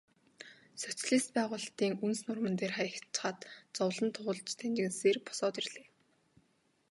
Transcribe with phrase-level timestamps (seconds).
[0.83, 3.39] Социалист байгуулалтын үнс нурман дээр хаягдчихаад
[3.77, 5.87] зовлон туулж дэнжгэнэсээр босоод ирлээ.